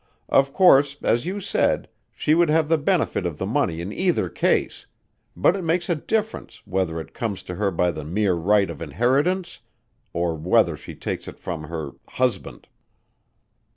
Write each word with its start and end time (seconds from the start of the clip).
"Of 0.29 0.51
course, 0.51 0.97
as 1.03 1.27
you 1.27 1.39
said, 1.39 1.87
she 2.11 2.33
would 2.33 2.49
have 2.49 2.69
the 2.69 2.79
benefit 2.79 3.23
of 3.23 3.37
the 3.37 3.45
money 3.45 3.81
in 3.81 3.93
either 3.93 4.29
case; 4.29 4.87
but 5.35 5.55
it 5.55 5.61
makes 5.61 5.89
a 5.91 5.95
difference 5.95 6.63
whether 6.65 6.99
it 6.99 7.13
comes 7.13 7.43
to 7.43 7.53
her 7.57 7.69
by 7.69 7.91
the 7.91 8.03
mere 8.03 8.33
right 8.33 8.71
of 8.71 8.81
inheritance, 8.81 9.59
or 10.11 10.33
whether 10.33 10.75
she 10.75 10.95
takes 10.95 11.27
it 11.27 11.37
from 11.37 11.65
her 11.65 11.91
husband." 12.09 12.67